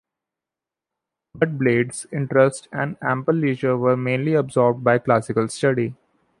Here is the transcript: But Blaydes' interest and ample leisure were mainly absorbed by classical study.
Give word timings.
But 1.35 1.59
Blaydes' 1.59 2.11
interest 2.11 2.67
and 2.71 2.97
ample 3.03 3.35
leisure 3.35 3.77
were 3.77 3.95
mainly 3.95 4.33
absorbed 4.33 4.83
by 4.83 4.97
classical 4.97 5.47
study. 5.47 5.93